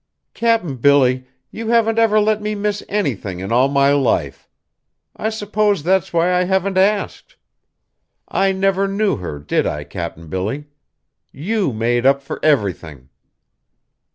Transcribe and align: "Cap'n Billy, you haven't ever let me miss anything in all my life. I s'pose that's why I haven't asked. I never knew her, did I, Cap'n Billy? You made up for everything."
"Cap'n 0.33 0.77
Billy, 0.77 1.27
you 1.51 1.67
haven't 1.67 1.99
ever 1.99 2.19
let 2.19 2.41
me 2.41 2.55
miss 2.55 2.81
anything 2.89 3.39
in 3.39 3.51
all 3.51 3.67
my 3.67 3.93
life. 3.93 4.49
I 5.15 5.29
s'pose 5.29 5.83
that's 5.83 6.11
why 6.11 6.33
I 6.33 6.45
haven't 6.45 6.75
asked. 6.79 7.35
I 8.27 8.51
never 8.51 8.87
knew 8.87 9.17
her, 9.17 9.37
did 9.37 9.67
I, 9.67 9.83
Cap'n 9.83 10.27
Billy? 10.27 10.65
You 11.31 11.71
made 11.71 12.07
up 12.07 12.23
for 12.23 12.43
everything." 12.43 13.09